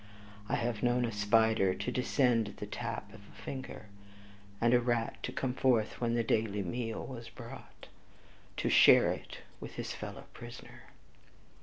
I 0.49 0.55
have 0.55 0.81
known 0.81 1.05
a 1.05 1.11
spider 1.11 1.75
to 1.75 1.91
descend 1.91 2.47
at 2.49 2.57
the 2.57 2.65
tap 2.65 3.13
of 3.13 3.19
a 3.19 3.39
finger, 3.39 3.85
and 4.59 4.73
a 4.73 4.81
rat 4.81 5.21
to 5.21 5.31
come 5.31 5.53
forth 5.53 6.01
when 6.01 6.15
the 6.15 6.23
daily 6.23 6.63
meal 6.63 7.05
was 7.05 7.29
brought, 7.29 7.85
to 8.57 8.67
share 8.67 9.11
it 9.11 9.41
with 9.59 9.75
his 9.75 9.93
fellow 9.93 10.23
prisoner! 10.33 10.85